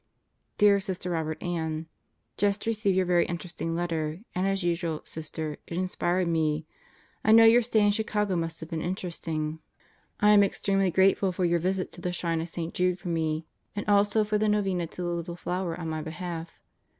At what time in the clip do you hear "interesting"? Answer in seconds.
3.27-3.75